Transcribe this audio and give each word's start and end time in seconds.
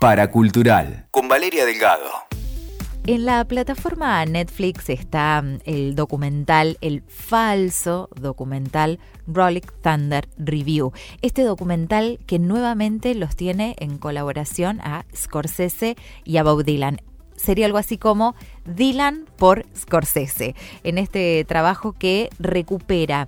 Paracultural, 0.00 1.08
con 1.10 1.28
Valeria 1.28 1.66
Delgado. 1.66 2.08
En 3.06 3.26
la 3.26 3.44
plataforma 3.44 4.24
Netflix 4.24 4.88
está 4.88 5.42
mm, 5.42 5.58
el 5.66 5.94
documental, 5.94 6.78
el 6.80 7.02
falso 7.02 8.08
documental 8.18 8.98
Rolling 9.26 9.60
Thunder 9.82 10.26
Review. 10.38 10.92
Este 11.20 11.42
documental 11.42 12.18
que 12.26 12.38
nuevamente 12.38 13.14
los 13.14 13.36
tiene 13.36 13.76
en 13.78 13.98
colaboración 13.98 14.80
a 14.80 15.04
Scorsese 15.14 15.96
y 16.24 16.38
a 16.38 16.44
Bob 16.44 16.64
Dylan 16.64 17.02
sería 17.40 17.66
algo 17.66 17.78
así 17.78 17.98
como 17.98 18.36
Dylan 18.64 19.26
por 19.36 19.66
Scorsese, 19.76 20.54
en 20.84 20.98
este 20.98 21.44
trabajo 21.44 21.92
que 21.92 22.30
recupera 22.38 23.26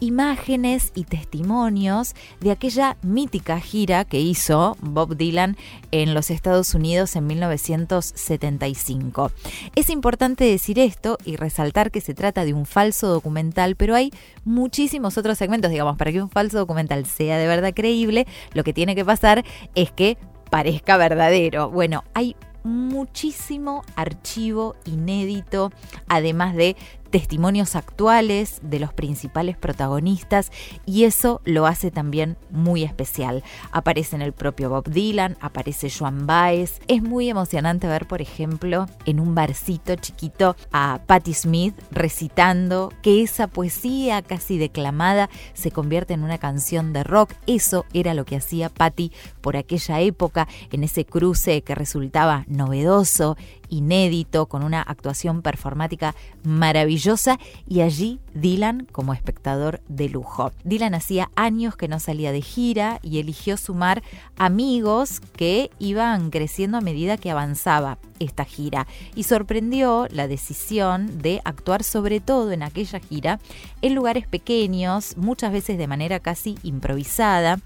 imágenes 0.00 0.90
y 0.94 1.04
testimonios 1.04 2.14
de 2.40 2.50
aquella 2.50 2.96
mítica 3.02 3.60
gira 3.60 4.04
que 4.04 4.18
hizo 4.18 4.76
Bob 4.80 5.16
Dylan 5.16 5.56
en 5.90 6.14
los 6.14 6.30
Estados 6.30 6.74
Unidos 6.74 7.14
en 7.16 7.26
1975. 7.26 9.30
Es 9.76 9.90
importante 9.90 10.44
decir 10.44 10.78
esto 10.78 11.18
y 11.24 11.36
resaltar 11.36 11.90
que 11.90 12.00
se 12.00 12.14
trata 12.14 12.46
de 12.46 12.54
un 12.54 12.64
falso 12.66 13.08
documental, 13.08 13.76
pero 13.76 13.94
hay 13.94 14.10
muchísimos 14.44 15.18
otros 15.18 15.36
segmentos, 15.38 15.70
digamos, 15.70 15.98
para 15.98 16.12
que 16.12 16.22
un 16.22 16.30
falso 16.30 16.56
documental 16.58 17.04
sea 17.06 17.38
de 17.38 17.46
verdad 17.46 17.72
creíble, 17.74 18.26
lo 18.54 18.64
que 18.64 18.72
tiene 18.72 18.94
que 18.94 19.04
pasar 19.04 19.44
es 19.74 19.92
que 19.92 20.16
parezca 20.50 20.96
verdadero. 20.96 21.70
Bueno, 21.70 22.04
hay 22.14 22.36
muchísimo 22.64 23.82
archivo 23.96 24.76
inédito, 24.84 25.72
además 26.08 26.54
de 26.54 26.76
testimonios 27.10 27.76
actuales 27.76 28.60
de 28.62 28.78
los 28.78 28.92
principales 28.92 29.56
protagonistas 29.56 30.50
y 30.86 31.04
eso 31.04 31.40
lo 31.44 31.66
hace 31.66 31.90
también 31.90 32.36
muy 32.50 32.84
especial. 32.84 33.42
Aparece 33.72 34.16
en 34.16 34.22
el 34.22 34.32
propio 34.32 34.70
Bob 34.70 34.88
Dylan, 34.88 35.36
aparece 35.40 35.90
Joan 35.90 36.26
Baez. 36.26 36.80
Es 36.88 37.02
muy 37.02 37.28
emocionante 37.28 37.86
ver, 37.86 38.06
por 38.06 38.22
ejemplo, 38.22 38.86
en 39.04 39.20
un 39.20 39.34
barcito 39.34 39.96
chiquito 39.96 40.56
a 40.72 41.00
Patti 41.06 41.34
Smith 41.34 41.74
recitando 41.90 42.92
que 43.02 43.22
esa 43.22 43.46
poesía 43.46 44.22
casi 44.22 44.58
declamada 44.58 45.28
se 45.54 45.70
convierte 45.70 46.14
en 46.14 46.22
una 46.22 46.38
canción 46.38 46.92
de 46.92 47.04
rock. 47.04 47.32
Eso 47.46 47.84
era 47.92 48.14
lo 48.14 48.24
que 48.24 48.36
hacía 48.36 48.68
Patti 48.68 49.12
por 49.40 49.56
aquella 49.56 50.00
época 50.00 50.48
en 50.70 50.84
ese 50.84 51.04
cruce 51.04 51.62
que 51.62 51.74
resultaba 51.74 52.44
novedoso 52.48 53.36
inédito, 53.70 54.46
con 54.46 54.62
una 54.62 54.82
actuación 54.82 55.42
performática 55.42 56.14
maravillosa 56.44 57.38
y 57.66 57.80
allí 57.80 58.20
Dylan 58.34 58.86
como 58.92 59.14
espectador 59.14 59.80
de 59.88 60.08
lujo. 60.08 60.52
Dylan 60.64 60.94
hacía 60.94 61.30
años 61.36 61.76
que 61.76 61.88
no 61.88 61.98
salía 62.00 62.32
de 62.32 62.42
gira 62.42 63.00
y 63.02 63.18
eligió 63.18 63.56
sumar 63.56 64.02
amigos 64.36 65.20
que 65.36 65.70
iban 65.78 66.30
creciendo 66.30 66.78
a 66.78 66.82
medida 66.82 67.16
que 67.16 67.30
avanzaba 67.30 67.98
esta 68.20 68.44
gira 68.44 68.86
y 69.16 69.24
sorprendió 69.24 70.06
la 70.10 70.28
decisión 70.28 71.20
de 71.20 71.40
actuar 71.44 71.82
sobre 71.82 72.20
todo 72.20 72.52
en 72.52 72.62
aquella 72.62 73.00
gira 73.00 73.40
en 73.82 73.94
lugares 73.94 74.28
pequeños, 74.28 75.16
muchas 75.16 75.52
veces 75.52 75.78
de 75.78 75.88
manera 75.88 76.20
casi 76.20 76.56
improvisada 76.62 77.58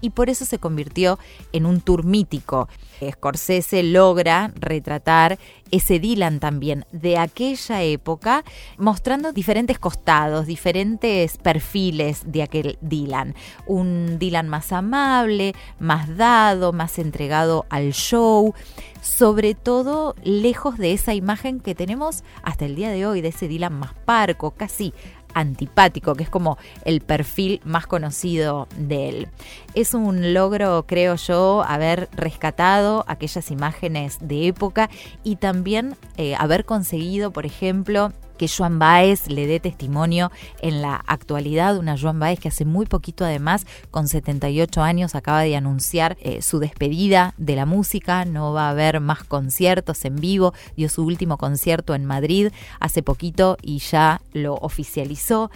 y 0.00 0.10
por 0.10 0.30
eso 0.30 0.44
se 0.44 0.58
convirtió 0.58 1.18
en 1.52 1.66
un 1.66 1.80
tour 1.80 2.04
mítico. 2.04 2.68
Scorsese 3.12 3.82
logra 3.82 4.52
retratar 4.56 5.38
ese 5.70 5.98
Dylan 5.98 6.40
también 6.40 6.84
de 6.92 7.16
aquella 7.16 7.82
época, 7.82 8.44
mostrando 8.76 9.32
diferentes 9.32 9.78
costados, 9.78 10.46
diferentes 10.46 11.38
perfiles 11.38 12.22
de 12.26 12.42
aquel 12.42 12.78
Dylan. 12.80 13.34
Un 13.66 14.18
Dylan 14.18 14.48
más 14.48 14.72
amable, 14.72 15.54
más 15.78 16.16
dado, 16.16 16.72
más 16.72 16.98
entregado 16.98 17.66
al 17.70 17.92
show, 17.92 18.54
sobre 19.00 19.54
todo 19.54 19.99
lejos 20.22 20.78
de 20.78 20.92
esa 20.92 21.14
imagen 21.14 21.60
que 21.60 21.74
tenemos 21.74 22.24
hasta 22.42 22.64
el 22.64 22.76
día 22.76 22.90
de 22.90 23.06
hoy, 23.06 23.20
de 23.20 23.28
ese 23.28 23.48
Dylan 23.48 23.72
más 23.72 23.94
parco, 24.04 24.52
casi 24.52 24.92
antipático, 25.34 26.14
que 26.14 26.24
es 26.24 26.30
como 26.30 26.58
el 26.84 27.00
perfil 27.00 27.60
más 27.64 27.86
conocido 27.86 28.68
de 28.76 29.08
él. 29.08 29.28
Es 29.74 29.94
un 29.94 30.34
logro, 30.34 30.84
creo 30.86 31.16
yo, 31.16 31.62
haber 31.66 32.08
rescatado 32.12 33.04
aquellas 33.06 33.50
imágenes 33.50 34.18
de 34.20 34.48
época 34.48 34.90
y 35.22 35.36
también 35.36 35.96
eh, 36.16 36.34
haber 36.36 36.64
conseguido, 36.64 37.32
por 37.32 37.46
ejemplo, 37.46 38.12
que 38.40 38.48
Joan 38.48 38.78
Baez 38.78 39.28
le 39.28 39.46
dé 39.46 39.60
testimonio 39.60 40.32
en 40.62 40.80
la 40.80 40.94
actualidad, 41.06 41.76
una 41.76 41.98
Joan 41.98 42.18
Baez 42.18 42.40
que 42.40 42.48
hace 42.48 42.64
muy 42.64 42.86
poquito 42.86 43.22
además, 43.22 43.66
con 43.90 44.08
78 44.08 44.80
años, 44.80 45.14
acaba 45.14 45.42
de 45.42 45.56
anunciar 45.56 46.16
eh, 46.22 46.40
su 46.40 46.58
despedida 46.58 47.34
de 47.36 47.54
la 47.54 47.66
música, 47.66 48.24
no 48.24 48.54
va 48.54 48.68
a 48.68 48.70
haber 48.70 49.00
más 49.00 49.24
conciertos 49.24 50.06
en 50.06 50.16
vivo, 50.16 50.54
dio 50.74 50.88
su 50.88 51.04
último 51.04 51.36
concierto 51.36 51.94
en 51.94 52.06
Madrid 52.06 52.50
hace 52.78 53.02
poquito 53.02 53.58
y 53.60 53.80
ya 53.80 54.22
lo 54.32 54.54
oficializó. 54.54 55.50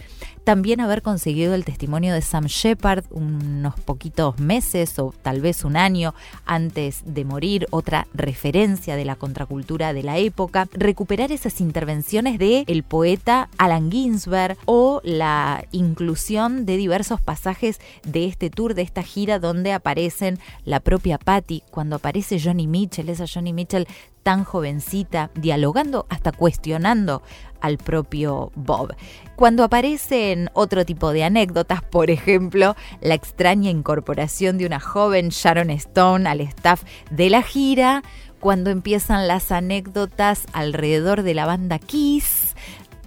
También 0.45 0.79
haber 0.79 1.01
conseguido 1.01 1.55
el 1.55 1.65
testimonio 1.65 2.13
de 2.13 2.21
Sam 2.21 2.45
Shepard 2.45 3.05
unos 3.09 3.79
poquitos 3.79 4.37
meses 4.37 4.99
o 4.99 5.11
tal 5.23 5.41
vez 5.41 5.65
un 5.65 5.75
año 5.75 6.13
antes 6.45 7.01
de 7.03 7.25
morir, 7.25 7.65
otra 7.71 8.05
referencia 8.13 8.95
de 8.95 9.05
la 9.05 9.15
contracultura 9.15 9.91
de 9.91 10.03
la 10.03 10.19
época, 10.19 10.67
recuperar 10.71 11.31
esas 11.31 11.61
intervenciones 11.61 12.37
de 12.37 12.63
el 12.67 12.83
poeta 12.83 13.49
Alan 13.57 13.89
Ginsberg 13.89 14.55
o 14.65 15.01
la 15.03 15.65
inclusión 15.71 16.67
de 16.67 16.77
diversos 16.77 17.19
pasajes 17.19 17.79
de 18.03 18.25
este 18.25 18.51
tour, 18.51 18.75
de 18.75 18.83
esta 18.83 19.01
gira 19.01 19.39
donde 19.39 19.73
aparecen 19.73 20.37
la 20.63 20.79
propia 20.79 21.17
Patty, 21.17 21.63
cuando 21.71 21.95
aparece 21.95 22.39
Johnny 22.39 22.67
Mitchell, 22.67 23.09
esa 23.09 23.25
Johnny 23.25 23.51
Mitchell 23.51 23.87
tan 24.25 24.43
jovencita, 24.43 25.29
dialogando, 25.35 26.07
hasta 26.09 26.31
cuestionando 26.31 27.21
al 27.65 27.77
propio 27.77 28.51
Bob. 28.55 28.95
Cuando 29.35 29.63
aparecen 29.63 30.49
otro 30.53 30.85
tipo 30.85 31.11
de 31.11 31.23
anécdotas, 31.23 31.81
por 31.81 32.09
ejemplo, 32.09 32.75
la 33.01 33.15
extraña 33.15 33.69
incorporación 33.69 34.57
de 34.57 34.65
una 34.65 34.79
joven 34.79 35.29
Sharon 35.29 35.71
Stone 35.71 36.29
al 36.29 36.41
staff 36.41 36.83
de 37.09 37.29
la 37.29 37.41
gira, 37.41 38.03
cuando 38.39 38.69
empiezan 38.69 39.27
las 39.27 39.51
anécdotas 39.51 40.45
alrededor 40.53 41.23
de 41.23 41.33
la 41.33 41.47
banda 41.47 41.79
Kiss, 41.79 42.44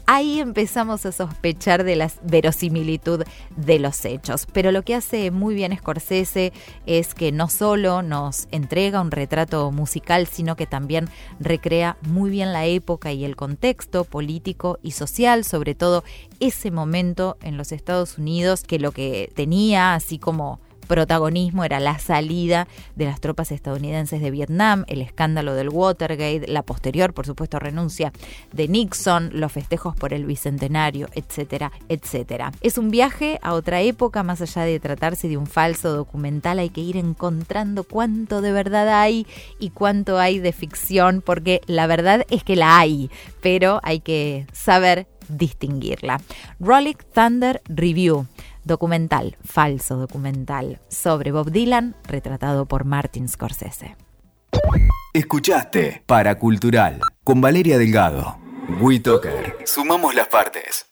ahí 0.08 0.40
empezamos 0.40 1.04
a 1.04 1.12
sospechar 1.12 1.84
de 1.84 1.94
la 1.94 2.10
verosimilitud 2.22 3.24
de 3.56 3.78
los 3.78 4.06
hechos. 4.06 4.46
Pero 4.50 4.72
lo 4.72 4.82
que 4.82 4.94
hace 4.94 5.30
muy 5.30 5.54
bien 5.54 5.76
Scorsese 5.76 6.54
es 6.86 7.14
que 7.14 7.30
no 7.30 7.48
solo 7.48 8.00
nos 8.00 8.48
entrega 8.50 9.02
un 9.02 9.10
retrato 9.10 9.70
musical, 9.70 10.26
sino 10.26 10.56
que 10.56 10.66
también 10.66 11.10
recrea 11.40 11.98
muy 12.08 12.30
bien 12.30 12.54
la 12.54 12.64
época 12.64 13.12
y 13.12 13.26
el 13.26 13.36
contexto 13.36 14.04
político 14.04 14.78
y 14.82 14.92
social, 14.92 15.44
sobre 15.44 15.74
todo 15.74 16.04
ese 16.40 16.70
momento 16.70 17.36
en 17.42 17.58
los 17.58 17.70
Estados 17.70 18.16
Unidos, 18.16 18.62
que 18.62 18.78
lo 18.78 18.92
que 18.92 19.30
tenía 19.34 19.94
así 19.94 20.18
como 20.18 20.58
protagonismo 20.88 21.64
era 21.64 21.78
la 21.78 21.98
salida 22.00 22.66
de 22.96 23.04
las 23.04 23.20
tropas 23.20 23.52
estadounidenses 23.52 24.20
de 24.20 24.32
Vietnam, 24.32 24.84
el 24.88 25.02
escándalo 25.02 25.54
del 25.54 25.68
Watergate, 25.68 26.46
la 26.48 26.62
posterior, 26.62 27.14
por 27.14 27.26
supuesto, 27.26 27.60
renuncia 27.60 28.12
de 28.52 28.66
Nixon, 28.66 29.30
los 29.34 29.52
festejos 29.52 29.94
por 29.94 30.12
el 30.12 30.24
Bicentenario, 30.24 31.08
etcétera, 31.14 31.70
etcétera. 31.88 32.52
Es 32.60 32.78
un 32.78 32.90
viaje 32.90 33.38
a 33.42 33.52
otra 33.52 33.80
época, 33.82 34.24
más 34.24 34.40
allá 34.40 34.62
de 34.62 34.80
tratarse 34.80 35.28
de 35.28 35.36
un 35.36 35.46
falso 35.46 35.92
documental, 35.92 36.58
hay 36.58 36.70
que 36.70 36.80
ir 36.80 36.96
encontrando 36.96 37.84
cuánto 37.84 38.40
de 38.40 38.50
verdad 38.50 39.00
hay 39.00 39.26
y 39.60 39.70
cuánto 39.70 40.18
hay 40.18 40.40
de 40.40 40.52
ficción, 40.52 41.22
porque 41.24 41.60
la 41.66 41.86
verdad 41.86 42.26
es 42.30 42.42
que 42.42 42.56
la 42.56 42.78
hay, 42.78 43.10
pero 43.40 43.80
hay 43.82 44.00
que 44.00 44.46
saber 44.52 45.06
distinguirla. 45.28 46.20
Rolling 46.58 46.96
Thunder 47.14 47.60
Review 47.68 48.26
documental, 48.68 49.36
falso 49.44 49.96
documental, 49.96 50.78
sobre 50.86 51.32
Bob 51.32 51.50
Dylan, 51.50 51.96
retratado 52.06 52.66
por 52.66 52.84
Martin 52.84 53.28
Scorsese. 53.28 53.96
Escuchaste 55.12 56.04
Paracultural 56.06 57.00
con 57.24 57.40
Valeria 57.40 57.78
Delgado. 57.78 58.38
WeToker. 58.80 59.56
Sumamos 59.64 60.14
las 60.14 60.28
partes. 60.28 60.87